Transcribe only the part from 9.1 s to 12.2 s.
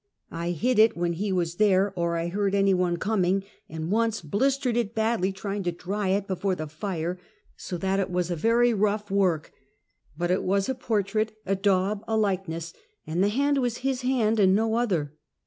work; but it was a portrait, a daub, a